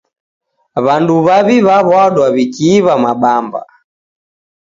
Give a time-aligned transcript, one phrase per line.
[0.85, 3.61] W'andu w'aw'i w'aw'adwa w'ikiiwa mabamba.